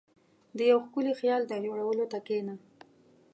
•د 0.57 0.59
یو 0.71 0.79
ښکلي 0.85 1.13
خیال 1.19 1.41
د 1.47 1.53
جوړولو 1.65 2.05
ته 2.11 2.17
کښېنه. 2.25 2.55